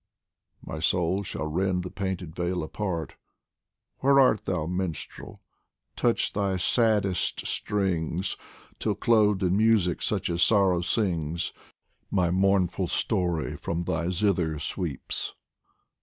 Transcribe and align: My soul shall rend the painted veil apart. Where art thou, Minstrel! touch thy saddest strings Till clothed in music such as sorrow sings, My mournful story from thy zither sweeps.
My 0.65 0.79
soul 0.79 1.21
shall 1.21 1.45
rend 1.45 1.83
the 1.83 1.91
painted 1.91 2.33
veil 2.35 2.63
apart. 2.63 3.17
Where 3.99 4.19
art 4.19 4.45
thou, 4.45 4.65
Minstrel! 4.65 5.43
touch 5.95 6.33
thy 6.33 6.57
saddest 6.57 7.45
strings 7.45 8.35
Till 8.79 8.95
clothed 8.95 9.43
in 9.43 9.55
music 9.55 10.01
such 10.01 10.31
as 10.31 10.41
sorrow 10.41 10.81
sings, 10.81 11.53
My 12.09 12.31
mournful 12.31 12.87
story 12.87 13.55
from 13.55 13.83
thy 13.83 14.09
zither 14.09 14.57
sweeps. 14.57 15.35